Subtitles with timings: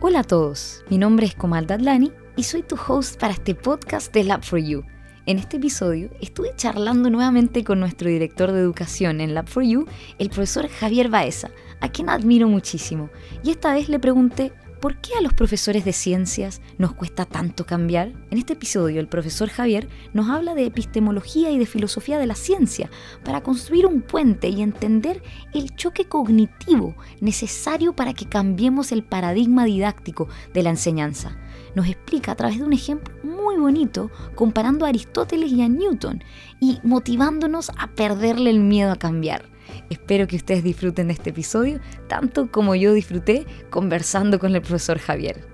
[0.00, 4.14] Hola a todos, mi nombre es Komal Dadlani y soy tu host para este podcast
[4.14, 4.84] de Lab for You.
[5.26, 9.86] En este episodio estuve charlando nuevamente con nuestro director de educación en Lab for You,
[10.20, 11.50] el profesor Javier Baeza,
[11.80, 13.10] a quien admiro muchísimo,
[13.42, 17.66] y esta vez le pregunté ¿Por qué a los profesores de ciencias nos cuesta tanto
[17.66, 18.12] cambiar?
[18.30, 22.36] En este episodio el profesor Javier nos habla de epistemología y de filosofía de la
[22.36, 22.88] ciencia
[23.24, 25.20] para construir un puente y entender
[25.52, 31.36] el choque cognitivo necesario para que cambiemos el paradigma didáctico de la enseñanza.
[31.74, 36.22] Nos explica a través de un ejemplo muy bonito comparando a Aristóteles y a Newton
[36.60, 39.57] y motivándonos a perderle el miedo a cambiar.
[39.90, 44.98] Espero que ustedes disfruten de este episodio tanto como yo disfruté conversando con el profesor
[44.98, 45.46] Javier.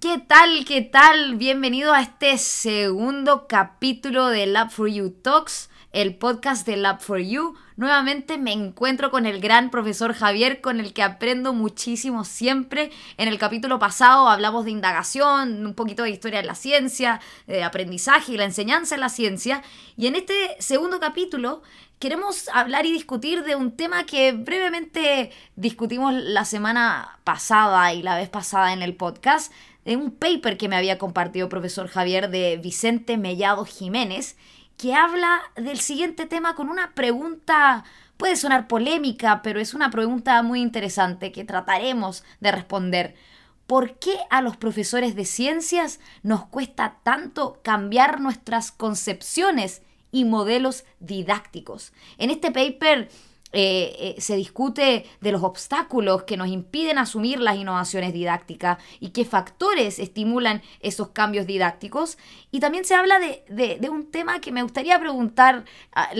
[0.00, 0.64] ¿Qué tal?
[0.66, 1.36] ¿Qué tal?
[1.36, 7.18] Bienvenido a este segundo capítulo de Lab for You Talks el podcast de Lab for
[7.18, 7.54] You.
[7.76, 12.90] Nuevamente me encuentro con el gran profesor Javier, con el que aprendo muchísimo siempre.
[13.16, 17.64] En el capítulo pasado hablamos de indagación, un poquito de historia de la ciencia, de
[17.64, 19.62] aprendizaje y la enseñanza en la ciencia.
[19.96, 21.62] Y en este segundo capítulo
[21.98, 28.16] queremos hablar y discutir de un tema que brevemente discutimos la semana pasada y la
[28.16, 29.52] vez pasada en el podcast,
[29.84, 34.36] de un paper que me había compartido profesor Javier de Vicente Mellado Jiménez
[34.80, 37.84] que habla del siguiente tema con una pregunta,
[38.16, 43.14] puede sonar polémica, pero es una pregunta muy interesante que trataremos de responder.
[43.66, 50.86] ¿Por qué a los profesores de ciencias nos cuesta tanto cambiar nuestras concepciones y modelos
[50.98, 51.92] didácticos?
[52.16, 53.10] En este paper
[53.52, 59.10] eh, eh, se discute de los obstáculos que nos impiden asumir las innovaciones didácticas y
[59.10, 62.16] qué factores estimulan esos cambios didácticos.
[62.52, 65.64] Y también se habla de, un tema que me gustaría preguntarle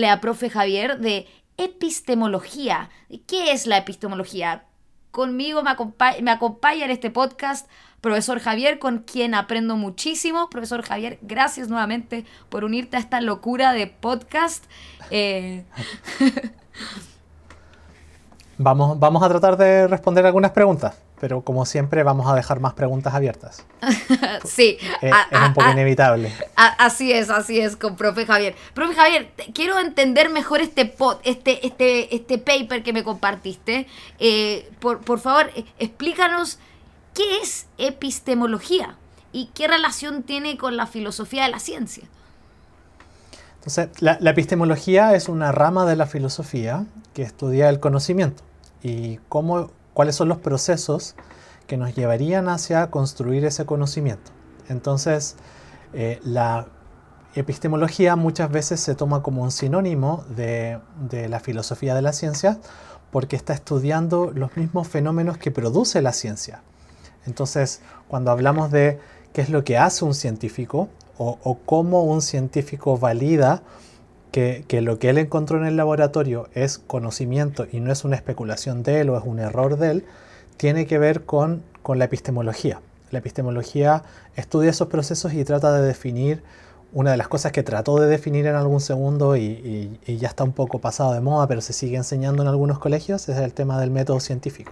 [0.09, 2.89] a profe Javier de epistemología.
[3.27, 4.65] ¿Qué es la epistemología?
[5.11, 5.71] Conmigo me,
[6.21, 7.69] me acompaña en este podcast
[8.01, 10.49] profesor Javier, con quien aprendo muchísimo.
[10.49, 14.65] Profesor Javier, gracias nuevamente por unirte a esta locura de podcast.
[15.11, 15.63] Eh...
[18.57, 22.73] Vamos, vamos a tratar de responder algunas preguntas, pero como siempre vamos a dejar más
[22.73, 23.65] preguntas abiertas.
[24.45, 24.77] sí.
[25.01, 26.31] Es, un poco inevitable.
[26.55, 28.55] así es, así es con profe Javier.
[28.73, 33.87] Profe Javier, quiero entender mejor este, pod, este, este, este paper que me compartiste.
[34.19, 36.59] Eh, por, por favor, eh, explícanos
[37.13, 38.95] qué es epistemología
[39.31, 42.03] y qué relación tiene con la filosofía de la ciencia.
[43.55, 48.43] Entonces, la, la, epistemología es una rama de la filosofía que estudia el conocimiento
[48.83, 51.15] y cómo, cuáles son los procesos
[51.67, 54.31] que nos llevarían hacia construir ese conocimiento.
[54.69, 55.35] Entonces,
[55.93, 56.67] eh, la
[57.35, 60.79] epistemología muchas veces se toma como un sinónimo de,
[61.09, 62.59] de, la filosofía de la ciencia
[63.09, 66.61] porque está estudiando los mismos fenómenos que produce la ciencia.
[67.25, 68.99] Entonces, cuando hablamos de
[69.33, 73.63] qué es lo que hace un científico o, o cómo un científico valida
[74.31, 78.81] que, lo que él encontró en el laboratorio es conocimiento y no es una especulación
[78.83, 80.05] de él o es un error de él,
[80.57, 82.79] tiene que ver con, la epistemología.
[83.11, 84.03] La epistemología
[84.35, 86.41] estudia esos procesos y trata de definir
[86.93, 90.53] una de las cosas que trató de definir en algún segundo y, ya está un
[90.53, 93.91] poco pasado de moda, pero se sigue enseñando en algunos colegios, es el tema del
[93.91, 94.71] método científico.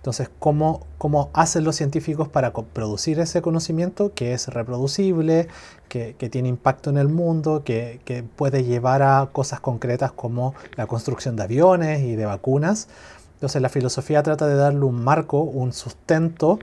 [0.00, 5.48] Entonces, ¿cómo, ¿cómo, hacen los científicos para producir ese conocimiento que es reproducible,
[5.88, 11.36] que, tiene impacto en el mundo, que, puede llevar a cosas concretas como la construcción
[11.36, 12.88] de aviones y de vacunas?
[13.34, 16.58] Entonces, la filosofía trata de darle un marco, un sustento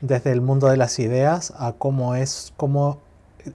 [0.00, 3.00] desde el mundo de las ideas a cómo es, cómo,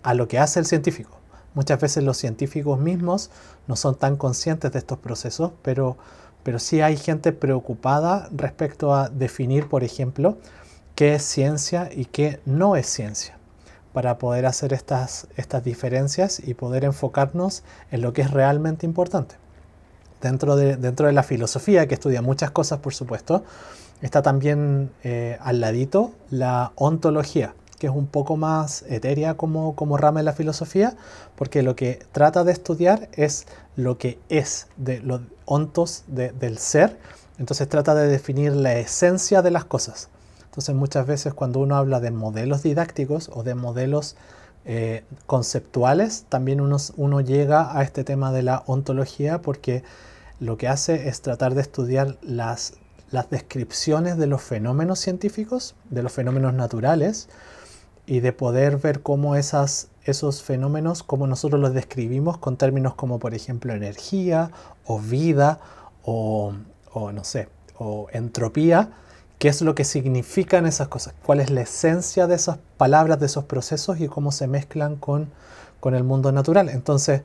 [0.03, 1.12] a lo que hace el científico.
[1.53, 3.30] Muchas veces los científicos mismos
[3.68, 5.96] no son tan conscientes de estos procesos, pero
[6.44, 10.38] pero sí hay gente preocupada respecto a definir, por ejemplo,
[10.96, 13.38] qué es ciencia y qué no es ciencia,
[13.94, 19.35] para poder hacer estas, estas diferencias y poder enfocarnos en lo que es realmente importante.
[20.22, 23.44] Dentro de, dentro de la filosofía, que estudia muchas cosas, por supuesto,
[24.01, 29.98] está también eh, al ladito la ontología, que es un poco más etérea como, como
[29.98, 30.95] rama de la filosofía,
[31.36, 36.97] porque lo que trata de estudiar es lo que es, de los ontos del ser,
[37.38, 40.09] entonces trata de definir la esencia de las cosas.
[40.45, 44.15] Entonces muchas veces cuando uno habla de modelos didácticos o de modelos
[44.65, 49.83] eh, conceptuales, también uno, uno llega a este tema de la ontología porque
[50.39, 52.74] lo que hace es tratar de estudiar las,
[53.12, 57.29] las descripciones de los fenómenos científicos, de los fenómenos naturales,
[58.06, 63.19] y de poder ver cómo esas, esos fenómenos, cómo nosotros los describimos con términos como
[63.19, 64.51] por ejemplo energía
[64.86, 65.59] o vida
[66.03, 66.53] o,
[66.94, 68.89] no sé, o entropía,
[69.38, 73.27] qué es lo que significan esas cosas, cuál es la esencia de esas palabras, de
[73.27, 75.30] esos procesos y cómo se mezclan con,
[75.80, 76.69] con el mundo natural.
[76.69, 77.24] Entonces,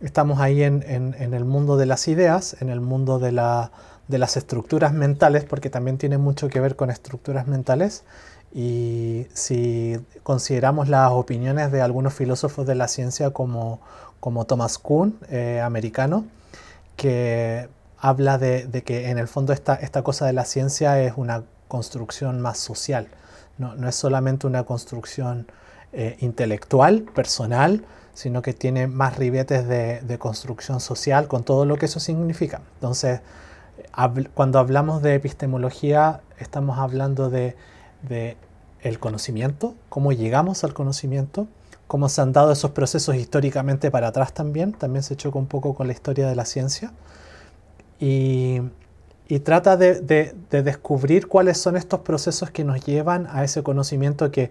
[0.00, 3.72] estamos ahí en, en, el mundo de las ideas, en el mundo de, la,
[4.08, 8.04] de, las estructuras mentales, porque también tiene mucho que ver con estructuras mentales.
[8.52, 13.80] Y si consideramos las opiniones de algunos filósofos de la ciencia como,
[14.18, 16.24] como Thomas Kuhn, eh, americano,
[16.96, 17.68] que
[17.98, 22.40] habla de, que en el fondo esta, esta cosa de la ciencia es una construcción
[22.40, 23.08] más social,
[23.58, 25.46] no, no es solamente una construcción
[25.92, 31.86] eh, intelectual, personal, sino que tiene más ribetes de, construcción social con todo lo que
[31.86, 32.60] eso significa.
[32.74, 33.22] Entonces,
[34.34, 37.56] cuando hablamos de epistemología, estamos hablando de,
[38.02, 38.36] de
[38.82, 41.46] el conocimiento, cómo llegamos al conocimiento,
[41.86, 45.74] cómo se han dado esos procesos históricamente para atrás también, también se choca un poco
[45.74, 46.92] con la historia de la ciencia,
[47.98, 48.62] y,
[49.44, 54.50] trata de, descubrir cuáles son estos procesos que nos llevan a ese conocimiento que,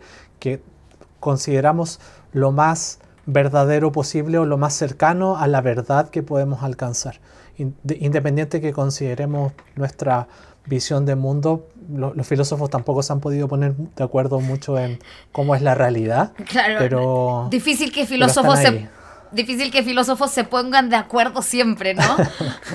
[1.19, 1.99] consideramos
[2.31, 7.19] lo más verdadero posible o lo más cercano a la verdad que podemos alcanzar.
[7.57, 10.29] Independiente que consideremos nuestra
[10.65, 14.99] visión de mundo, los filósofos tampoco se han podido poner de acuerdo mucho en
[15.31, 16.33] cómo es la realidad.
[16.47, 18.89] Claro, pero difícil que filósofos se,
[19.31, 22.17] difícil que filósofos se pongan de acuerdo siempre, ¿no?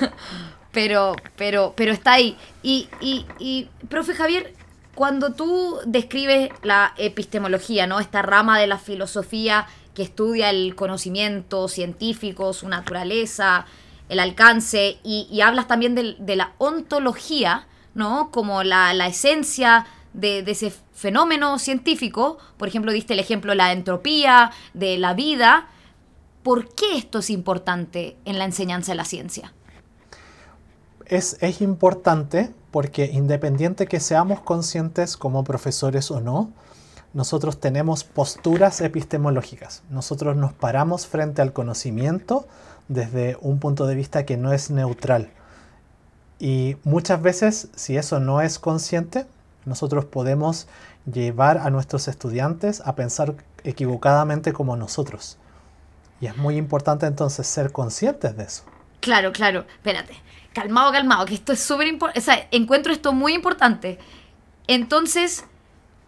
[0.73, 2.37] pero, pero, pero está ahí.
[2.63, 4.53] Y, y, y, profe Javier,
[4.95, 8.01] cuando tú describes la epistemología, ¿no?
[8.01, 13.67] Esta rama de la filosofía que estudia el conocimiento científico, su naturaleza,
[14.09, 18.31] el alcance, y, hablas también de, la ontología, ¿no?
[18.31, 22.39] Como la, esencia de, de, ese fenómeno científico.
[22.57, 25.69] Por ejemplo, diste el ejemplo de la entropía, de la vida.
[26.43, 29.53] ¿Por qué esto es importante en la enseñanza de la ciencia?
[31.07, 36.51] es, importante porque independiente que seamos conscientes como profesores o no,
[37.13, 39.83] nosotros tenemos posturas epistemológicas.
[39.89, 42.47] Nosotros nos paramos frente al conocimiento
[42.89, 45.31] desde un punto de vista que no es neutral.
[46.45, 49.25] Y muchas veces, si eso no es consciente,
[49.65, 50.67] nosotros podemos
[51.11, 55.39] llevar a nuestros estudiantes a pensar equivocadamente como nosotros.
[56.21, 58.65] Y es muy importante entonces ser conscientes de eso.
[59.01, 59.65] Claro, claro.
[59.77, 60.15] Espérate
[60.53, 63.99] calmado, calmado, que esto es súper importante, o sea, encuentro esto muy importante.
[64.69, 65.45] Entonces,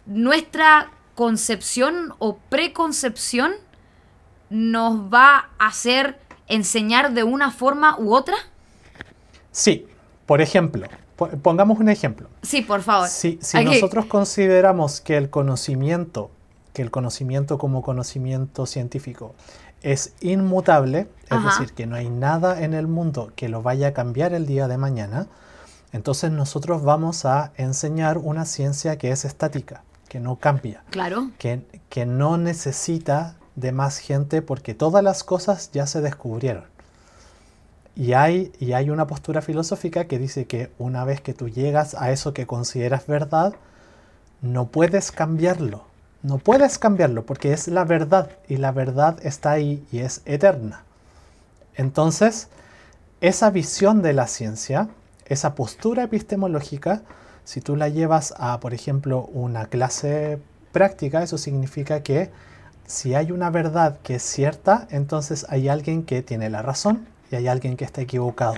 [0.05, 3.53] nuestra concepción o preconcepción
[4.49, 8.37] nos va a hacer enseñar de una forma u otra?
[9.51, 9.85] Sí,
[10.27, 10.85] por ejemplo,
[11.41, 12.27] pongamos un ejemplo.
[12.43, 13.07] Sí, por favor.
[13.07, 16.29] Si, si nosotros consideramos que el conocimiento,
[16.73, 19.33] que el conocimiento como conocimiento científico
[19.81, 23.93] es inmutable, es decir, que no hay nada en el mundo que lo vaya a
[23.93, 25.27] cambiar el día de mañana,
[25.93, 31.31] entonces nosotros vamos a enseñar una ciencia que es estática, que no cambia, claro.
[31.37, 36.65] que, que no necesita de más gente porque todas las cosas ya se descubrieron.
[37.97, 41.95] Y hay, y hay una postura filosófica que dice que una vez que tú llegas
[41.95, 43.55] a eso que consideras verdad,
[44.39, 45.83] no puedes cambiarlo.
[46.21, 50.83] No puedes cambiarlo porque es la verdad y la verdad está ahí y es eterna.
[51.73, 52.49] Entonces,
[53.19, 54.89] esa visión de la ciencia,
[55.25, 57.01] esa postura epistemológica,
[57.45, 60.37] si tú la llevas a, por ejemplo, una clase
[60.71, 62.29] práctica, eso significa que
[62.85, 67.35] si hay una verdad que es cierta, entonces hay alguien que tiene la razón y
[67.35, 68.55] hay alguien que está equivocado.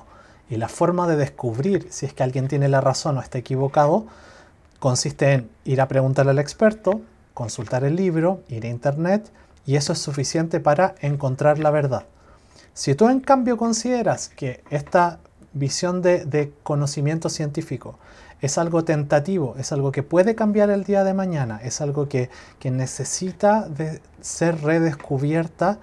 [0.49, 4.07] Y la forma de descubrir si es que alguien tiene la razón o está equivocado
[4.79, 7.01] consiste en ir a preguntarle al experto,
[7.33, 9.29] consultar el libro, ir a internet
[9.65, 12.05] y eso es suficiente para encontrar la verdad.
[12.73, 15.19] Si tú en cambio consideras que esta
[15.53, 17.99] visión de, conocimiento científico
[18.41, 22.29] es algo tentativo, es algo que puede cambiar el día de mañana, es algo que,
[22.63, 25.79] necesita de ser redescubierta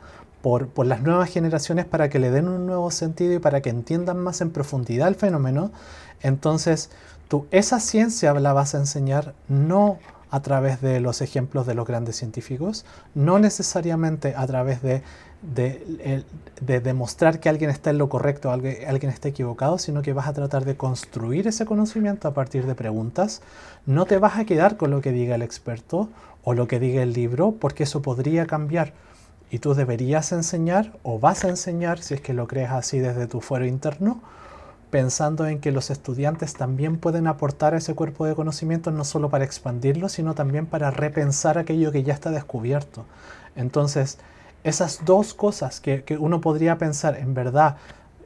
[0.47, 4.19] por, las nuevas generaciones para que le den un nuevo sentido y para que entiendan
[4.19, 5.73] más en profundidad el fenómeno,
[6.23, 6.88] entonces
[7.26, 9.99] tú esa ciencia la vas a enseñar no
[10.31, 12.85] a través de los ejemplos de los grandes científicos,
[13.17, 15.03] no necesariamente a través de,
[15.43, 20.29] de, demostrar que alguien está en lo correcto alguien, alguien está equivocado, sino que vas
[20.29, 23.43] a tratar de construir ese conocimiento a partir de preguntas.
[23.85, 26.09] No te vas a quedar con lo que diga el experto
[26.45, 28.93] o lo que diga el libro, porque eso podría cambiar.
[29.50, 33.26] Y tú deberías enseñar o vas a enseñar, si es que lo crees así desde
[33.26, 34.21] tu fuero interno,
[34.91, 39.45] pensando en que los estudiantes también pueden aportar ese cuerpo de conocimiento no solo para
[39.45, 43.05] expandirlo, sino también para repensar aquello que ya está descubierto.
[43.57, 44.19] Entonces,
[44.65, 47.76] esas dos cosas que, uno podría pensar en verdad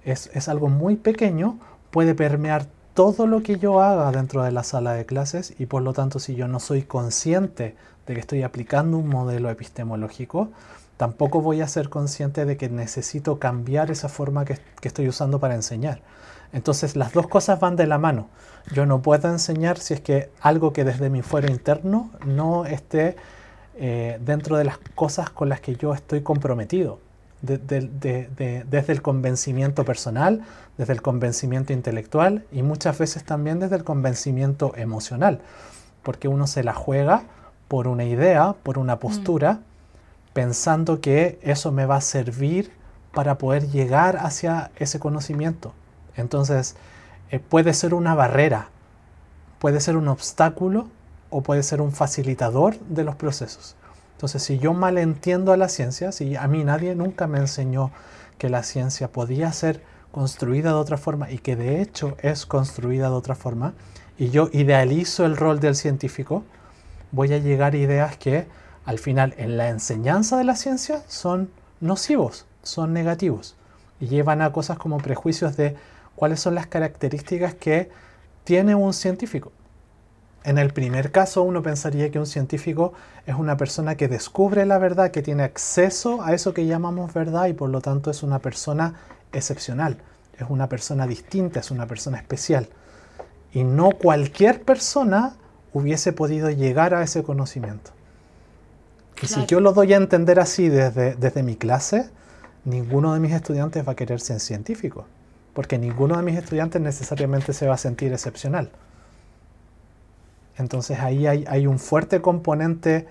[0.04, 1.58] es, algo muy pequeño,
[1.90, 5.82] puede permear todo lo que yo haga dentro de la sala de clases y por
[5.82, 10.48] lo tanto si yo no soy consciente de que estoy aplicando un modelo epistemológico,
[11.00, 15.54] tampoco voy a ser consciente de que necesito cambiar esa forma que, estoy usando para
[15.54, 16.02] enseñar.
[16.52, 18.28] Entonces las dos cosas van de la mano.
[18.74, 23.16] Yo no puedo enseñar si es que algo que desde mi fuero interno no esté
[23.76, 26.98] eh, dentro de las cosas con las que yo estoy comprometido
[27.40, 30.42] desde el convencimiento personal,
[30.76, 35.40] desde el convencimiento intelectual y muchas veces también desde el convencimiento emocional,
[36.02, 37.22] porque uno se la juega
[37.68, 38.98] por una idea, por una mm.
[38.98, 39.60] postura,
[40.32, 42.72] pensando que eso me va a servir
[43.12, 45.72] para poder llegar hacia ese conocimiento.
[46.16, 46.76] Entonces,
[47.30, 48.68] eh, puede ser una barrera,
[49.58, 50.88] puede ser un obstáculo
[51.30, 53.76] o puede ser un facilitador de los procesos.
[54.12, 57.90] Entonces, si yo malentiendo a la ciencia, si a mí nadie nunca me enseñó
[58.38, 59.82] que la ciencia podía ser
[60.12, 63.74] construida de otra forma y que de hecho es construida de otra forma,
[64.18, 66.42] y yo idealizo el rol del científico,
[67.12, 68.46] voy a llegar a ideas que
[68.90, 73.54] al final en la enseñanza de la ciencia son nocivos, son negativos
[74.00, 75.76] y llevan a cosas como prejuicios de
[76.16, 77.88] cuáles son las características que
[78.42, 79.52] tiene un científico.
[80.42, 82.92] En el primer caso uno pensaría que un científico
[83.26, 87.46] es una persona que descubre la verdad, que tiene acceso a eso que llamamos verdad
[87.46, 88.94] y por lo tanto es una persona
[89.32, 89.98] excepcional,
[90.36, 92.68] es una persona distinta, es una persona especial.
[93.52, 95.36] Y no cualquier persona
[95.72, 97.92] hubiese podido llegar a ese conocimiento.
[99.22, 102.10] Y si yo lo doy a entender así desde, desde mi clase,
[102.64, 105.06] ninguno de mis estudiantes va a querer ser científico,
[105.52, 108.70] porque ninguno de mis estudiantes necesariamente se va a sentir excepcional.
[110.60, 113.06] Entonces ahí hay, un fuerte componente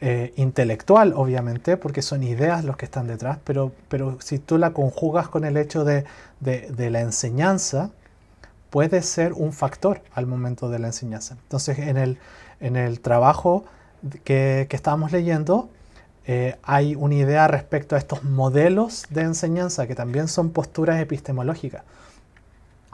[0.00, 4.72] eh, intelectual, obviamente, porque son ideas los que están detrás, pero, pero si tú la
[4.72, 6.04] conjugas con el hecho de,
[6.40, 7.90] la enseñanza,
[8.70, 11.36] puede ser un factor al momento de la enseñanza.
[11.42, 12.18] Entonces en el,
[12.60, 13.64] en el trabajo
[14.24, 15.68] que, que estábamos leyendo,
[16.26, 21.82] eh, hay una idea respecto a estos modelos de enseñanza que también son posturas epistemológicas.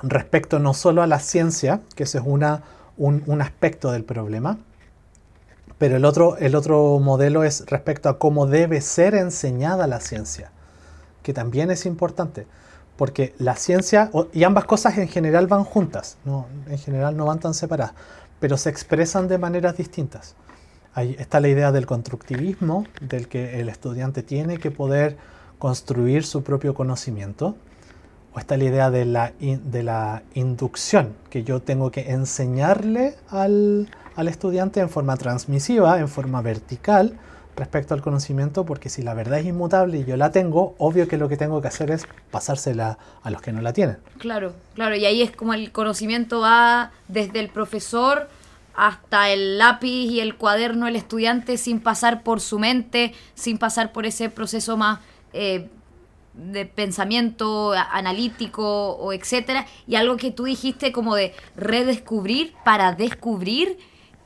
[0.02, 2.62] Respecto no solo a la ciencia, que esa es una
[3.00, 4.58] un, aspecto del problema,
[5.78, 10.50] pero el otro, el otro modelo es respecto a cómo debe ser enseñada la ciencia,
[11.22, 12.46] que también es importante,
[12.96, 17.40] porque la ciencia, y ambas cosas en general van juntas, no, en general no van
[17.40, 17.94] tan separadas,
[18.38, 20.34] pero se expresan de maneras distintas.
[20.94, 25.16] Ahí está la idea del constructivismo, del que el estudiante tiene que poder
[25.58, 27.54] construir su propio conocimiento,
[28.34, 33.88] o está la idea de la, de la inducción, que yo tengo que enseñarle al,
[34.16, 37.18] al, estudiante en forma transmisiva, en forma vertical,
[37.56, 41.18] respecto al conocimiento, porque si la verdad es inmutable y yo la tengo, obvio que
[41.18, 43.98] lo que tengo que hacer es pasársela a los que no la tienen.
[44.18, 48.28] Claro, claro, y ahí es como el conocimiento va desde el profesor
[48.74, 53.92] hasta el lápiz y el cuaderno del estudiante sin pasar por su mente, sin pasar
[53.92, 55.00] por ese proceso más...
[55.32, 55.68] Eh,
[56.32, 63.78] de pensamiento analítico o etcétera, y algo que tú dijiste como de redescubrir para descubrir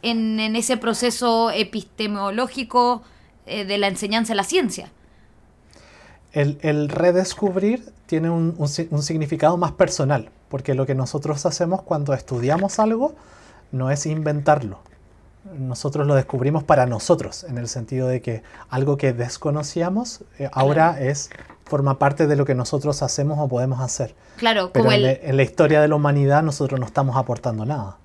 [0.02, 3.02] en, ese proceso epistemológico
[3.46, 4.90] eh, de la enseñanza de la ciencia.
[6.32, 13.14] El, redescubrir tiene un, significado más personal, porque lo que nosotros hacemos cuando estudiamos algo
[13.74, 14.78] no es inventarlo.
[15.58, 20.98] Nosotros lo descubrimos para nosotros, en el sentido de que algo que desconocíamos eh, ahora
[21.00, 21.28] es
[21.66, 24.14] forma parte de lo que nosotros hacemos o podemos hacer.
[24.36, 27.98] Claro, como en, en la historia de la humanidad nosotros no estamos aportando nada.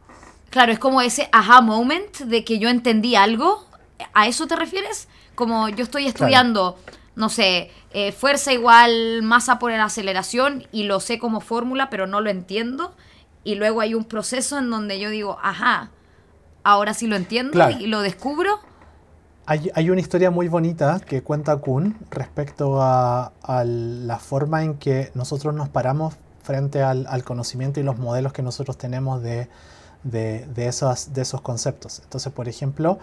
[0.49, 3.65] Claro, es como ese aha moment de que yo entendí algo.
[4.13, 5.07] ¿A eso te refieres?
[5.35, 6.77] Como yo estoy estudiando,
[7.15, 12.07] no sé, eh, fuerza igual masa por la aceleración y lo sé como fórmula, pero
[12.07, 12.93] no lo entiendo.
[13.43, 15.91] Y luego hay un proceso en donde yo digo, ajá,
[16.63, 18.59] ahora sí lo entiendo y lo descubro.
[19.45, 23.31] Hay, una historia muy bonita que cuenta Kuhn respecto a,
[23.65, 28.77] la forma en que nosotros nos paramos frente al, conocimiento y los modelos que nosotros
[28.77, 29.49] tenemos de,
[30.55, 32.01] esos, de esos conceptos.
[32.03, 32.99] Entonces, por ejemplo,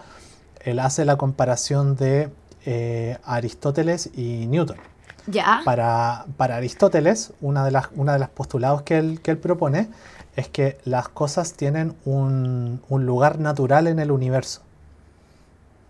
[0.61, 2.29] él hace la comparación de
[2.65, 4.77] eh, Aristóteles y Newton.
[5.25, 5.63] ¿Ya?
[5.65, 9.89] Para, Aristóteles, una de las, una de las postulados que él, que él propone
[10.37, 14.61] es que las cosas tienen un lugar natural en el universo.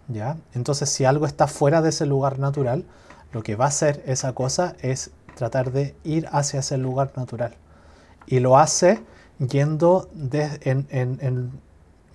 [0.08, 0.38] ¿ya?
[0.54, 2.86] Entonces, si algo está fuera de ese lugar natural,
[3.34, 7.56] lo que va a hacer esa cosa es tratar de ir hacia ese lugar natural.
[8.26, 9.04] Y lo hace
[9.40, 10.10] yendo
[10.62, 11.52] en,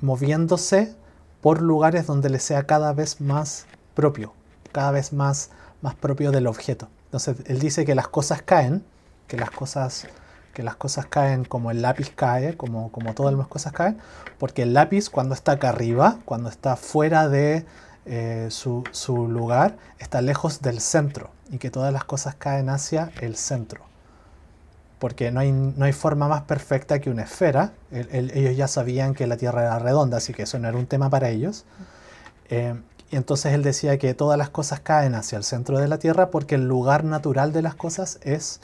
[0.01, 0.95] moviéndose
[1.41, 4.33] por lugares donde le sea cada vez más propio,
[4.73, 6.89] cada vez más, más propio del objeto.
[7.07, 8.85] Entonces, él dice que las cosas caen,
[9.29, 10.07] que las cosas
[10.52, 13.99] que las cosas caen como el lápiz cae, como, como todas las cosas caen,
[14.38, 17.64] porque el lápiz cuando está acá arriba, cuando está fuera de
[18.04, 23.11] eh, su, su, lugar, está lejos del centro y que todas las cosas caen hacia
[23.21, 23.82] el centro.
[24.99, 27.73] Porque no hay, no hay forma más perfecta que una esfera.
[27.90, 31.11] ellos ya sabían que la Tierra era redonda, así que eso no era un tema
[31.11, 31.64] para ellos.
[32.50, 32.75] Eh,
[33.12, 36.30] y entonces él decía que todas las cosas caen hacia el centro de la Tierra
[36.30, 38.61] porque el lugar natural de las cosas es,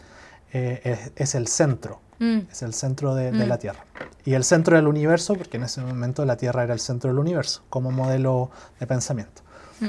[0.52, 2.38] eh, es, el centro, mm.
[2.50, 3.60] es el centro de, de, la mm.
[3.60, 3.84] Tierra.
[4.24, 7.18] Y el centro del universo, porque en ese momento la Tierra era el centro del
[7.18, 8.50] universo, como modelo
[8.80, 9.42] de pensamiento.
[9.80, 9.86] Mm.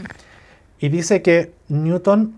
[0.80, 2.36] Y dice que Newton,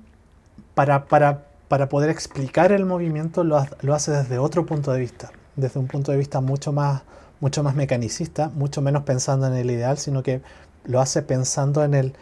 [0.74, 5.32] para, para, para poder explicar el movimiento, lo, lo, hace desde otro punto de vista,
[5.56, 7.04] desde un punto de vista mucho más,
[7.40, 10.42] mucho más mecanicista, mucho menos pensando en el ideal, sino que
[10.86, 12.14] lo hace pensando en, el,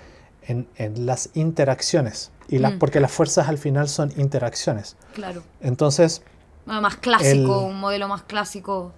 [0.44, 2.79] en, en las interacciones, y las, mm.
[2.79, 4.98] porque las fuerzas al final son interacciones.
[5.13, 5.44] Claro.
[5.62, 6.22] Entonces...
[6.65, 8.91] más clásico, un modelo más clásico.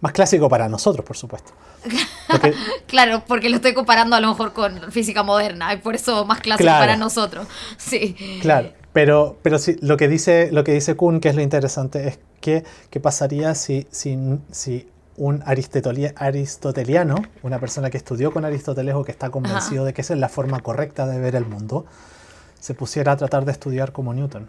[0.00, 1.52] Más clásico para nosotros, por supuesto.
[2.86, 6.40] claro, porque lo estoy comparando a lo mejor con física moderna, y por eso más
[6.40, 7.46] clásico para nosotros.
[7.76, 8.16] Sí.
[8.40, 12.08] Claro, pero, pero sí, lo que dice, lo que dice Kuhn, que es lo interesante,
[12.08, 14.18] es que qué pasaría si, si,
[14.50, 20.00] si un aristoteliano, una persona que estudió con Aristóteles o que está convencido de que
[20.00, 21.86] esa es la forma correcta de ver el mundo,
[22.60, 24.48] se pusiera a tratar de estudiar como Newton.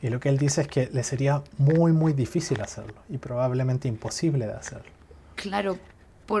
[0.00, 3.88] Y lo que él dice es que le sería muy, muy difícil hacerlo y probablemente
[3.88, 4.90] imposible de hacerlo.
[5.34, 5.76] Claro.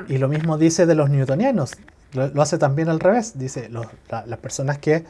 [0.08, 1.72] Y lo mismo dice de los newtonianos.
[2.12, 3.38] Lo, hace también al revés.
[3.38, 5.04] Dice, las personas que,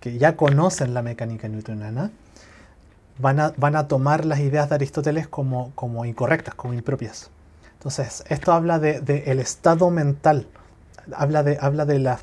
[0.00, 2.10] que ya conocen la mecánica newtoniana,
[3.20, 7.30] van a, tomar las ideas de Aristóteles como, como incorrectas, como impropias.
[7.74, 10.46] Entonces, esto habla del de, el estado mental,
[11.14, 12.20] habla, de, habla de, la,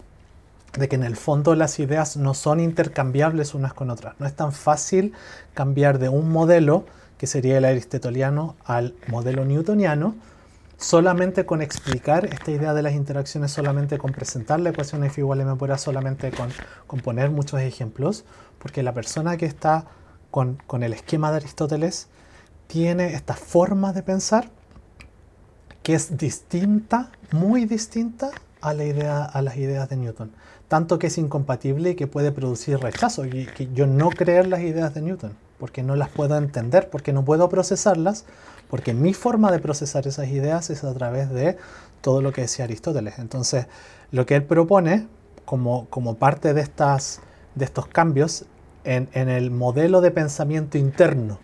[0.78, 4.16] de que en el fondo las ideas no son intercambiables unas con otras.
[4.20, 5.14] No es tan fácil
[5.54, 6.86] cambiar de un modelo,
[7.18, 10.16] que sería el aristoteliano, al modelo newtoniano,
[10.78, 15.40] solamente con explicar esta idea de las interacciones, solamente con presentar la ecuación F igual
[15.40, 16.50] a M por solamente con,
[16.86, 18.26] con poner muchos ejemplos,
[18.60, 19.88] porque la persona que está
[20.32, 22.08] con, el esquema de Aristóteles,
[22.68, 24.50] tiene esta forma de pensar
[25.84, 28.30] que es distinta, muy distinta
[28.62, 30.32] a, la idea, a las ideas de Newton.
[30.68, 33.26] Tanto que es incompatible y que puede producir rechazo.
[33.26, 37.14] Y que yo no creer las ideas de Newton, porque no las puedo entender, porque
[37.14, 38.26] no puedo procesarlas,
[38.70, 41.58] porque mi forma de procesar esas ideas es a través de
[42.02, 43.20] todo lo que decía Aristóteles.
[43.20, 43.68] Entonces,
[44.12, 45.08] lo que él propone
[45.46, 47.22] como, como parte de, estas,
[47.56, 48.46] de estos cambios
[48.84, 51.40] en, el modelo de pensamiento interno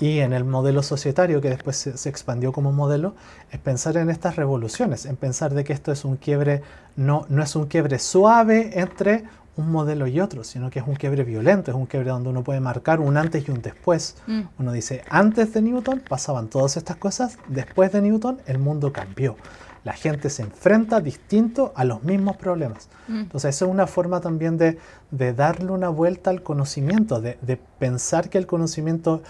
[0.00, 3.14] y en el modelo societario que después se, expandió como modelo,
[3.52, 6.62] es pensar en estas revoluciones, en pensar de que esto es un quiebre,
[6.96, 9.24] no, no es un quiebre suave entre
[9.56, 12.42] un modelo y otro, sino que es un quiebre violento, es un quiebre donde uno
[12.42, 14.16] puede marcar un antes y un después.
[14.26, 14.40] Mm.
[14.58, 19.36] Uno dice, antes de Newton pasaban todas estas cosas, después de Newton el mundo cambió
[19.84, 22.88] la gente se enfrenta distinto a los mismos problemas.
[23.08, 23.20] Mm.
[23.20, 24.78] Entonces, eso es una forma también de,
[25.10, 29.22] darle una vuelta al conocimiento, de, pensar que el conocimiento,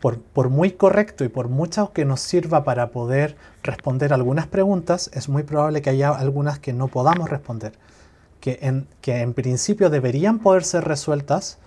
[0.00, 5.28] por, muy correcto y por mucho que nos sirva para poder responder algunas preguntas, es
[5.28, 7.72] muy probable que haya algunas que no podamos responder,
[8.40, 11.58] que en, que en principio deberían poder ser resueltas,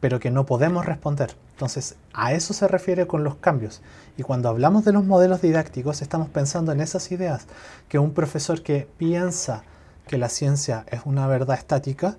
[0.00, 1.36] pero que no podemos responder.
[1.52, 3.82] Entonces, a eso se refiere con los cambios.
[4.16, 7.46] Y cuando hablamos de los modelos didácticos, estamos pensando en esas ideas,
[7.88, 9.62] que un profesor que piensa
[10.08, 12.16] que la ciencia es una verdad estática,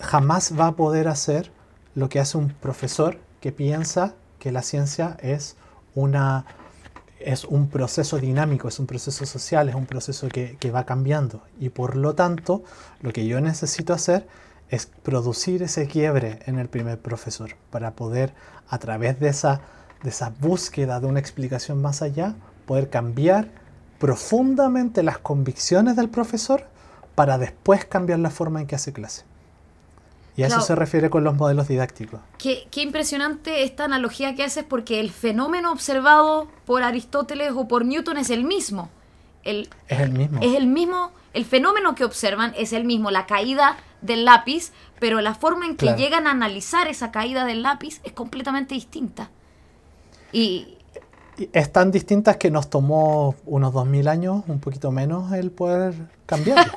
[0.00, 1.50] jamás va a poder hacer
[1.94, 5.54] lo que hace un profesor que piensa que la ciencia es,
[5.94, 6.46] una,
[7.20, 11.42] es un proceso dinámico, es un proceso social, es un proceso que, va cambiando.
[11.60, 12.64] Y por lo tanto,
[13.02, 14.26] lo que yo necesito hacer
[14.68, 18.34] es producir ese quiebre en el primer profesor para poder,
[18.68, 19.60] a través de esa
[20.02, 22.34] de esa búsqueda de una explicación más allá,
[22.66, 23.48] poder cambiar
[24.00, 26.64] profundamente las convicciones del profesor
[27.14, 29.22] para después cambiar la forma en que hace clase.
[30.36, 32.20] Y a eso se refiere con los modelos didácticos.
[32.38, 37.84] Qué, qué, impresionante esta analogía que haces porque el fenómeno observado por Aristóteles o por
[37.84, 38.88] Newton es el mismo.
[39.44, 40.40] El, es el mismo.
[40.40, 45.20] Es el mismo, el fenómeno que observan es el mismo, la caída del lápiz, pero
[45.20, 49.30] la forma en que llegan a analizar esa caída del lápiz es completamente distinta.
[50.32, 50.78] Y,
[51.52, 55.94] es distintas que nos tomó unos 2000 años, un poquito menos, el poder
[56.26, 56.72] cambiarlo.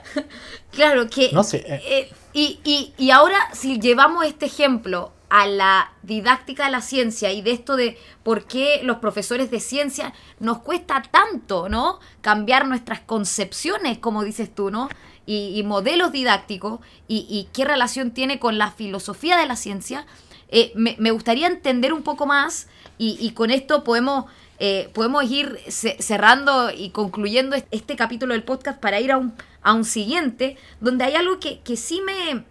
[0.70, 1.30] claro, que...
[1.32, 1.64] No sé.
[1.66, 1.82] Eh.
[1.86, 7.42] Eh, y, y, ahora, si llevamos este ejemplo a la didáctica de la ciencia y
[7.42, 12.00] de esto de por qué los profesores de ciencia nos cuesta tanto, ¿no?
[12.20, 14.88] Cambiar nuestras concepciones, como dices tú, ¿no?
[15.24, 20.06] Y, modelos didácticos y, y, qué relación tiene con la filosofía de la ciencia,
[20.54, 24.26] eh, me, gustaría entender un poco más y, con esto podemos,
[24.60, 25.58] eh, podemos ir
[25.98, 31.04] cerrando y concluyendo este capítulo del podcast para ir a un, a un siguiente, donde
[31.04, 32.44] hay algo que, que sí, me,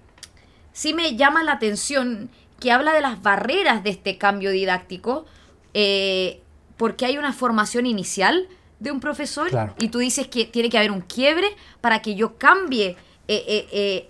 [0.74, 5.26] sí me llama la atención, que habla de las barreras de este cambio didáctico,
[5.74, 6.42] eh,
[6.76, 8.48] porque hay una formación inicial
[8.80, 11.48] de un profesor y tú dices que tiene que haber un quiebre
[11.80, 12.98] para que yo cambie,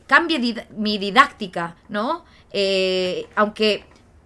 [0.07, 2.23] cambie mi didáctica, ¿no?
[3.35, 3.83] aunque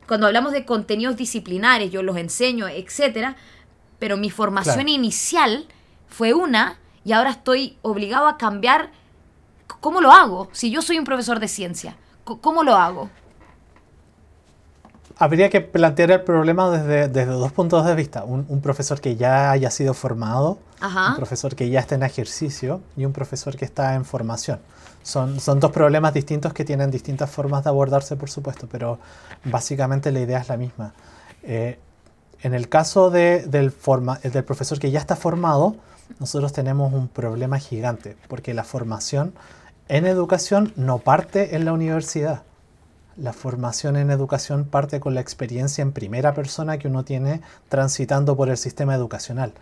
[0.08, 3.36] cuando hablamos de contenidos disciplinares, yo los enseño, etcétera,
[4.00, 5.68] pero mi formación inicial
[6.08, 8.92] fue una y ahora estoy obligado a cambiar.
[9.80, 10.50] ¿Cómo lo hago?
[10.52, 13.10] Si yo soy un profesor de ciencia, ¿cómo lo hago?
[15.18, 18.26] Habría que plantear el problema desde, desde dos puntos de vista.
[18.26, 23.06] Un, profesor que ya haya sido formado, un profesor que ya está en ejercicio y
[23.06, 24.60] un profesor que está en formación.
[25.04, 29.00] Son, son dos problemas distintos que tienen distintas formas de abordarse, por supuesto, pero
[29.46, 30.94] básicamente la idea es la misma.
[31.44, 31.80] Eh,
[32.42, 35.78] en el caso del, forma, del profesor que ya está formado,
[36.20, 39.34] nosotros tenemos un problema gigante, porque la formación
[39.88, 42.44] en educación no parte en la universidad
[43.18, 48.36] la formación en educación parte con la experiencia en primera persona que uno tiene transitando
[48.36, 49.54] por el sistema educacional.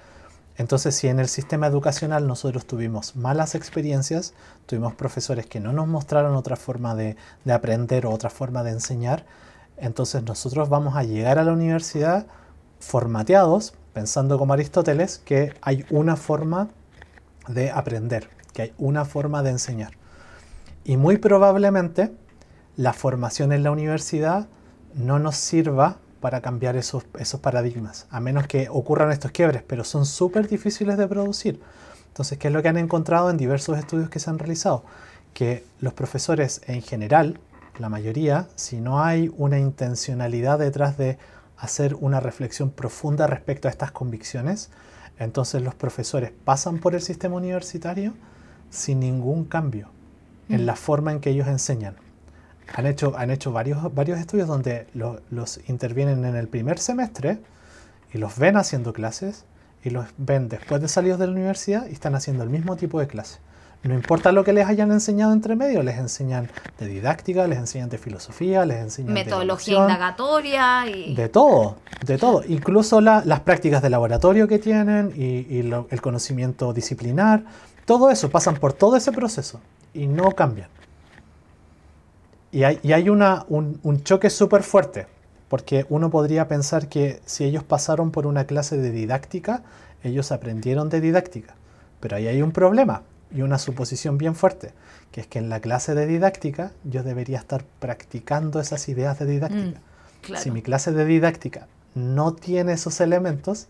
[0.57, 4.33] Entonces, si en el sistema educacional nosotros tuvimos malas experiencias,
[4.65, 7.15] tuvimos profesores que no nos mostraron otra forma de,
[7.51, 9.25] aprender o otra forma de enseñar,
[9.77, 12.27] entonces nosotros vamos a llegar a la universidad
[12.79, 16.69] formateados, pensando como Aristóteles, que hay una forma
[17.47, 19.93] de aprender, que hay una forma de enseñar.
[20.83, 22.11] Y muy probablemente
[22.75, 24.47] la formación en la universidad
[24.95, 29.83] no nos sirva para cambiar esos, esos paradigmas, a menos que ocurran estos quiebres, pero
[29.83, 31.59] son súper difíciles de producir.
[32.07, 34.83] Entonces, ¿qué es lo que han encontrado en diversos estudios que se han realizado?
[35.33, 37.39] Que los profesores en general,
[37.77, 41.17] la mayoría, si no hay una intencionalidad detrás de
[41.57, 44.69] hacer una reflexión profunda respecto a estas convicciones,
[45.19, 48.13] entonces los profesores pasan por el sistema universitario
[48.69, 49.89] sin ningún cambio
[50.49, 50.65] en mm.
[50.65, 51.95] la forma en que ellos enseñan.
[52.76, 57.39] Han hecho, han hecho varios, varios estudios donde los intervienen en el primer semestre
[58.13, 59.45] y los ven haciendo clases
[59.84, 62.99] y los ven después de salir de la universidad y están haciendo el mismo tipo
[62.99, 63.39] de clase.
[63.84, 66.49] No importa lo que les hayan enseñado entre medio, les enseñan
[66.80, 71.13] de didáctica, les enseñan de filosofía, les enseñan metodología indagatoria y...
[71.13, 77.43] de todo, de todo, incluso las prácticas de laboratorio que tienen y, el conocimiento disciplinar,
[77.84, 79.60] todo eso pasan por todo ese proceso
[79.93, 80.69] y no cambian.
[82.53, 85.07] Y hay, un, choque súper fuerte,
[85.49, 89.63] porque uno podría pensar que si ellos pasaron por una clase de didáctica,
[90.03, 91.55] ellos aprendieron de didáctica.
[91.99, 93.01] Pero ahí hay un problema
[93.33, 94.71] y una suposición bien fuerte,
[95.11, 99.25] que es que en la clase de didáctica yo debería estar practicando esas ideas de
[99.25, 99.79] didáctica.
[100.29, 103.67] Mm, si mi clase de didáctica no tiene esos elementos,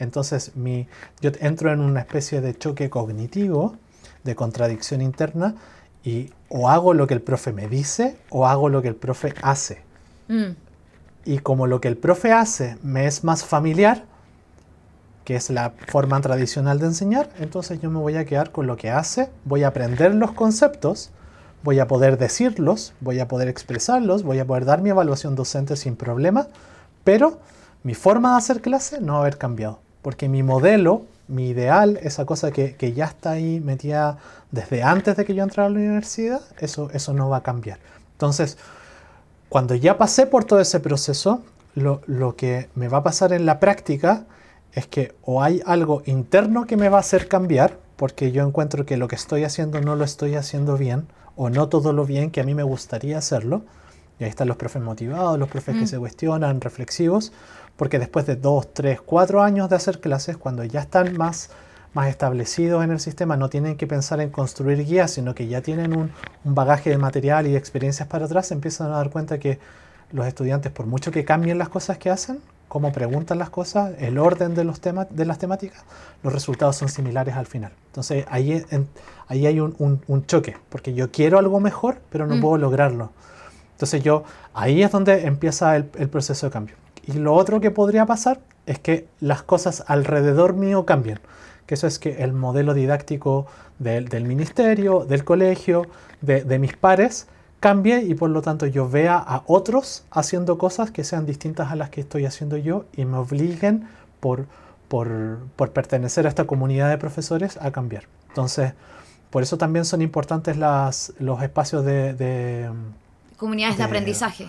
[0.00, 0.88] entonces mi,
[1.20, 3.76] yo entro en una especie de choque cognitivo,
[4.24, 5.54] de contradicción interna,
[6.04, 9.34] y o hago lo que el profe me dice o hago lo que el profe
[9.42, 9.82] hace.
[10.28, 10.52] Mm.
[11.24, 14.04] Y como lo que el profe hace me es más familiar,
[15.24, 18.76] que es la forma tradicional de enseñar, entonces yo me voy a quedar con lo
[18.76, 21.10] que hace, voy a aprender los conceptos,
[21.62, 25.76] voy a poder decirlos, voy a poder expresarlos, voy a poder dar mi evaluación docente
[25.76, 26.48] sin problema,
[27.04, 27.38] pero
[27.84, 31.98] mi forma de hacer clase no va a haber cambiado, porque mi modelo mi ideal,
[32.02, 34.18] esa cosa que, ya está ahí metida
[34.50, 37.78] desde antes de que yo entrara a la universidad, eso, eso no va a cambiar.
[38.12, 38.58] Entonces,
[39.48, 41.42] cuando ya pasé por todo ese proceso,
[41.74, 44.24] lo, lo, que me va a pasar en la práctica
[44.72, 48.84] es que o hay algo interno que me va a hacer cambiar, porque yo encuentro
[48.84, 51.06] que lo que estoy haciendo no lo estoy haciendo bien,
[51.36, 53.62] o no todo lo bien que a mí me gustaría hacerlo.
[54.18, 55.86] Y ahí están los profes motivados, los profes que mm.
[55.86, 57.32] se cuestionan, reflexivos,
[57.76, 61.50] porque después de dos, tres, cuatro años de hacer clases, cuando ya están más,
[61.94, 65.62] más establecidos en el sistema, no tienen que pensar en construir guías, sino que ya
[65.62, 66.10] tienen un,
[66.44, 69.58] bagaje de material y de experiencias para atrás, empiezan a dar cuenta que
[70.10, 74.18] los estudiantes, por mucho que cambien las cosas que hacen, cómo preguntan las cosas, el
[74.18, 75.82] orden de, los temas, de las temáticas,
[76.22, 77.72] los resultados son similares al final.
[77.86, 78.64] Entonces ahí,
[79.28, 82.40] ahí hay un, choque, porque yo quiero algo mejor, pero no mm.
[82.40, 83.10] puedo lograrlo.
[83.72, 86.81] Entonces yo, ahí es donde empieza el proceso de cambio.
[87.06, 91.20] Y lo otro que podría pasar es que las cosas alrededor mío cambien.
[91.66, 93.46] Que eso es que el modelo didáctico
[93.78, 95.86] del, ministerio, del colegio,
[96.20, 97.26] de, mis pares,
[97.60, 101.76] cambie y por lo tanto yo vea a otros haciendo cosas que sean distintas a
[101.76, 103.88] las que estoy haciendo yo y me obliguen
[104.20, 104.46] por,
[104.88, 108.04] por, pertenecer a esta comunidad de profesores a cambiar.
[108.28, 108.74] Entonces,
[109.30, 112.70] por eso también son importantes las, los espacios de...
[113.36, 114.48] Comunidades de aprendizaje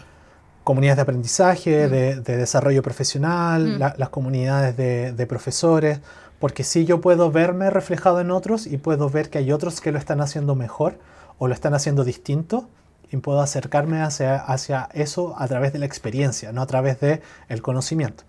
[0.64, 6.00] comunidades de aprendizaje, de, desarrollo profesional, las comunidades de, profesores,
[6.40, 9.92] porque si yo puedo verme reflejado en otros y puedo ver que hay otros que
[9.92, 10.98] lo están haciendo mejor
[11.38, 12.68] o lo están haciendo distinto
[13.12, 17.22] y puedo acercarme hacia, hacia eso a través de la experiencia, no a través del
[17.48, 18.24] el conocimiento.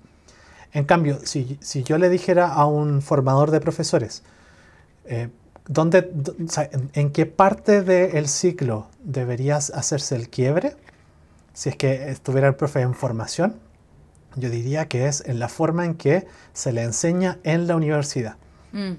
[0.75, 4.25] En cambio, si, yo le dijera a un formador de profesores,
[5.07, 5.29] eh,
[6.93, 10.77] en, qué parte del ciclo deberías hacerse el quiebre?
[11.55, 13.57] Si es que estuviera el profe en formación,
[14.37, 18.37] yo diría que es en la forma en que se le enseña en la universidad.
[18.73, 18.95] Mm.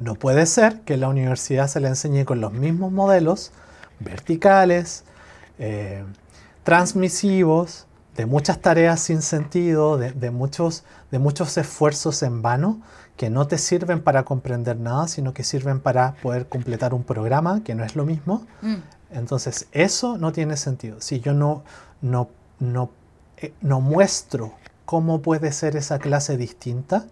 [0.00, 3.52] No puede ser que en la universidad se le enseñe con los mismos modelos
[4.00, 5.04] verticales,
[5.58, 6.02] eh,
[6.64, 12.82] transmisivos, de muchas tareas sin sentido, de, muchos, de muchos esfuerzos en vano
[13.16, 17.62] que no te sirven para comprender nada, sino que sirven para poder completar un programa,
[17.64, 18.46] que no es lo mismo.
[18.60, 18.74] Mm.
[19.12, 21.00] Entonces, eso no tiene sentido.
[21.00, 21.64] Si yo no,
[22.00, 22.90] no, no,
[23.36, 27.06] eh, no muestro cómo puede ser esa clase distinta,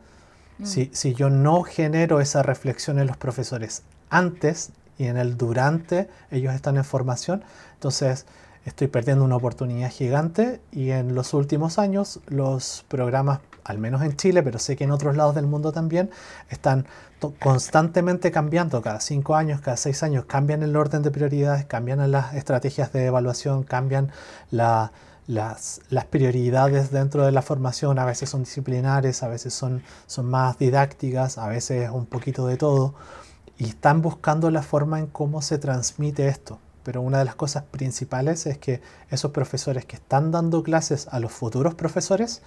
[0.58, 0.66] mm.
[0.66, 6.08] si, si yo no genero esa reflexión en los profesores antes y en el durante
[6.30, 7.42] ellos están en formación,
[7.74, 8.26] entonces
[8.64, 14.16] estoy perdiendo una oportunidad gigante y en los últimos años los programas, al menos en
[14.16, 16.10] Chile, pero sé que en otros lados del mundo también,
[16.48, 16.86] están
[17.38, 22.34] constantemente cambiando, cada cinco años, cada seis años, cambian el orden de prioridades, cambian las
[22.34, 24.10] estrategias de evaluación, cambian
[24.50, 24.90] las,
[25.26, 30.58] las, prioridades dentro de la formación, a veces son disciplinares, a veces son, son más
[30.58, 32.94] didácticas, a veces un poquito de todo,
[33.58, 36.58] y están buscando la forma en cómo se transmite esto.
[36.82, 41.20] Pero una de las cosas principales es que esos profesores que están dando clases a
[41.20, 42.42] los futuros profesores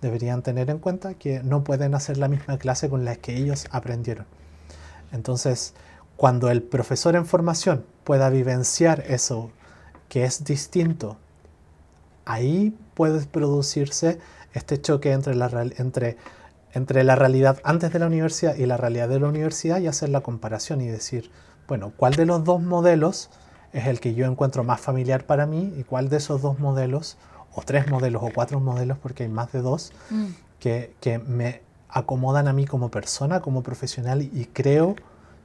[0.00, 3.66] deberían tener en cuenta que no pueden hacer la misma clase con la que ellos
[3.70, 4.26] aprendieron.
[5.12, 5.74] Entonces,
[6.16, 9.50] cuando el profesor en formación pueda vivenciar eso
[10.08, 11.16] que es distinto,
[12.24, 14.18] ahí puede producirse
[14.52, 16.16] este choque entre la, entre,
[16.72, 20.08] entre la realidad antes de la universidad y la realidad de la universidad y hacer
[20.08, 21.30] la comparación y decir,
[21.66, 23.30] bueno, ¿cuál de los dos modelos
[23.72, 27.16] es el que yo encuentro más familiar para mí y cuál de esos dos modelos,
[27.58, 30.26] o tres modelos o cuatro modelos, porque hay más de dos, mm.
[30.60, 34.94] que, que, me acomodan a mí como persona, como profesional y creo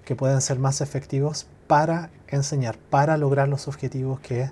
[0.06, 4.52] que pueden ser más efectivos para enseñar, para lograr los objetivos que,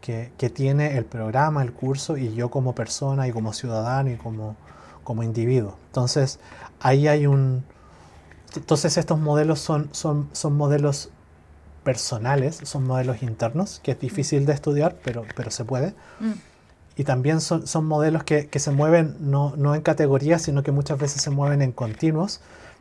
[0.00, 4.16] que, que tiene el programa, el curso y yo como persona y como ciudadano y
[4.16, 4.56] como,
[5.02, 5.76] como individuo.
[5.86, 6.38] Entonces,
[6.80, 7.64] ahí hay un...
[8.54, 11.10] Entonces estos modelos son, son, son modelos
[11.82, 15.94] personales, son modelos internos, que es difícil de estudiar, pero, pero se puede.
[16.20, 16.32] Mm.
[16.96, 20.72] Y también son, son modelos que, que, se mueven no, no en categorías, sino que
[20.72, 22.40] muchas veces se mueven en continuos,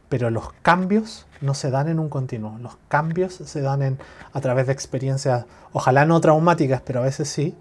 [0.09, 2.57] pero los cambios no se dan en un continuo.
[2.59, 3.97] Los cambios se dan en,
[4.31, 7.55] a través de experiencias, ojalá no traumáticas, pero a veces sí,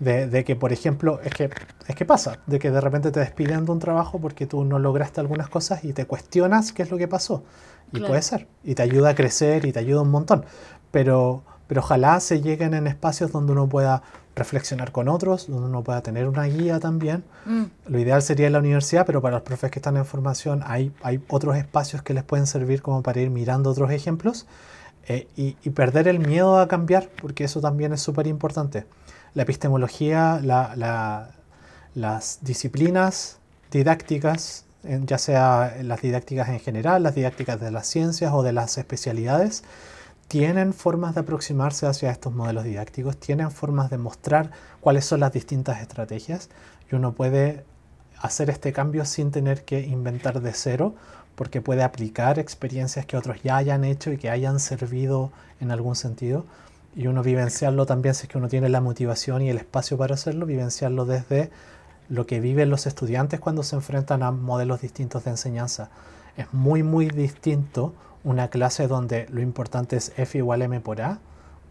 [0.00, 1.50] de, de, que, por ejemplo, es que,
[1.86, 4.80] es que pasa, de que de repente te despiden de un trabajo porque tú no
[4.80, 7.44] lograste algunas cosas y te cuestionas qué es lo que pasó.
[7.92, 8.48] Y puede ser.
[8.64, 10.44] Y te ayuda a crecer y te ayuda un montón
[10.94, 14.04] pero, pero ojalá se lleguen en espacios donde uno pueda
[14.36, 17.24] reflexionar con otros, donde uno pueda tener una guía también.
[17.46, 17.64] Mm.
[17.86, 20.92] Lo ideal sería en la universidad, pero para los profes que están en formación hay,
[21.02, 24.46] hay otros espacios que les pueden servir como para ir mirando otros ejemplos
[25.06, 28.86] eh, y, y, perder el miedo a cambiar, porque eso también es súper importante.
[29.34, 31.30] La epistemología, la, la,
[31.94, 33.38] las disciplinas
[33.70, 38.78] didácticas, ya sea las didácticas en general, las didácticas de las ciencias o de las
[38.78, 39.64] especialidades,
[40.34, 45.32] tienen formas de aproximarse hacia estos modelos didácticos, tienen formas de mostrar cuáles son las
[45.32, 46.50] distintas estrategias
[46.90, 47.64] y uno puede
[48.18, 50.96] hacer este cambio sin tener que inventar de cero
[51.36, 55.94] porque puede aplicar experiencias que otros ya hayan hecho y que hayan servido en algún
[55.94, 56.44] sentido
[56.96, 60.14] y uno vivenciarlo también si es que uno tiene la motivación y el espacio para
[60.14, 61.52] hacerlo, vivenciarlo desde
[62.08, 65.90] lo que viven los estudiantes cuando se enfrentan a modelos distintos de enseñanza.
[66.36, 67.94] Es muy muy distinto
[68.24, 71.18] una clase donde lo importante es F igual M por A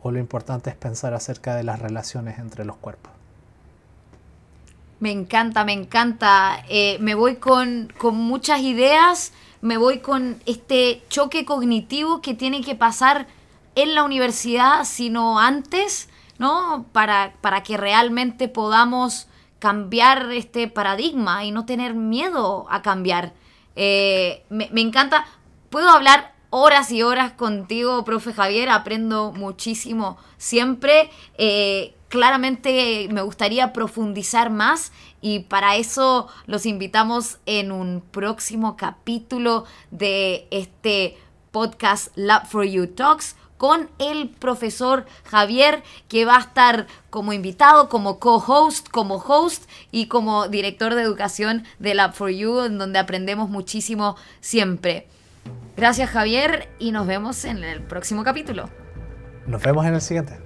[0.01, 3.11] o lo importante es pensar acerca de las relaciones entre los cuerpos.
[4.99, 6.63] Me encanta, me encanta.
[6.69, 12.61] Eh, me voy con, con muchas ideas, me voy con este choque cognitivo que tiene
[12.61, 13.27] que pasar
[13.75, 16.85] en la universidad, sino antes, ¿no?
[16.91, 19.27] Para, para que realmente podamos
[19.59, 23.33] cambiar este paradigma y no tener miedo a cambiar.
[23.75, 25.25] Eh, me, me, encanta.
[25.69, 31.09] Puedo hablar horas y horas contigo, profe Javier, aprendo muchísimo siempre.
[31.39, 39.65] Eh, claramente me gustaría profundizar más y para eso los invitamos en un próximo capítulo
[39.89, 41.17] de este
[41.49, 47.89] podcast Lab for You Talks con el profesor Javier, que va a estar como invitado,
[47.89, 52.99] como co-host, como host y como director de educación de Lab for You, en donde
[52.99, 55.07] aprendemos muchísimo siempre.
[55.75, 58.69] Gracias Javier y nos vemos en el próximo capítulo.
[59.47, 60.37] Nos vemos en el siguiente.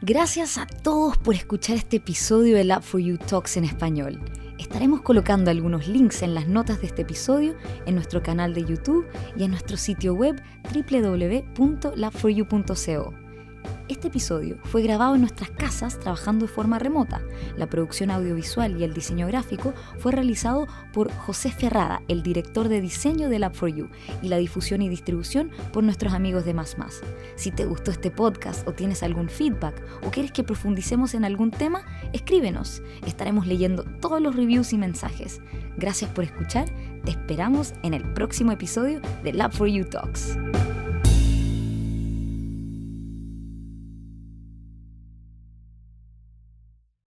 [0.00, 4.20] Gracias a todos por escuchar este episodio de Lab for You Talks en español.
[4.58, 7.54] Estaremos colocando algunos links en las notas de este episodio
[7.86, 9.06] en nuestro canal de YouTube
[9.36, 13.27] y en nuestro sitio web www.labforyou.co.
[13.88, 17.22] Este episodio fue grabado en nuestras casas trabajando de forma remota.
[17.56, 22.80] La producción audiovisual y el diseño gráfico fue realizado por José Ferrada, el director de
[22.80, 23.88] diseño de Lab4U,
[24.22, 27.00] y la difusión y distribución por nuestros amigos de Más Más.
[27.36, 31.50] Si te gustó este podcast o tienes algún feedback o quieres que profundicemos en algún
[31.50, 32.82] tema, escríbenos.
[33.06, 35.40] Estaremos leyendo todos los reviews y mensajes.
[35.76, 36.68] Gracias por escuchar.
[37.04, 40.36] Te esperamos en el próximo episodio de Lab4U Talks.